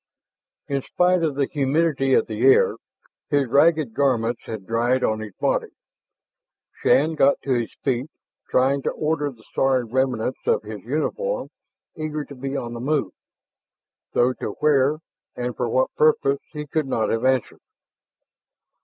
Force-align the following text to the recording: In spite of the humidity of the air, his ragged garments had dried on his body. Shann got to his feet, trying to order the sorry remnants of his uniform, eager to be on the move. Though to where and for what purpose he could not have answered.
In 0.67 0.81
spite 0.81 1.21
of 1.21 1.35
the 1.35 1.45
humidity 1.45 2.15
of 2.15 2.25
the 2.25 2.41
air, 2.41 2.77
his 3.29 3.45
ragged 3.47 3.93
garments 3.93 4.45
had 4.47 4.65
dried 4.65 5.03
on 5.03 5.19
his 5.19 5.35
body. 5.39 5.69
Shann 6.81 7.13
got 7.13 7.39
to 7.43 7.53
his 7.53 7.75
feet, 7.83 8.09
trying 8.49 8.81
to 8.81 8.89
order 8.89 9.29
the 9.29 9.43
sorry 9.53 9.83
remnants 9.85 10.39
of 10.47 10.63
his 10.63 10.81
uniform, 10.83 11.49
eager 11.95 12.25
to 12.25 12.33
be 12.33 12.57
on 12.57 12.73
the 12.73 12.79
move. 12.81 13.13
Though 14.13 14.33
to 14.33 14.53
where 14.59 14.97
and 15.35 15.55
for 15.55 15.69
what 15.69 15.93
purpose 15.95 16.39
he 16.51 16.65
could 16.65 16.87
not 16.87 17.09
have 17.11 17.23
answered. 17.23 17.61